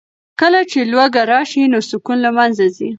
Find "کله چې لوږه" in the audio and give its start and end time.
0.39-1.23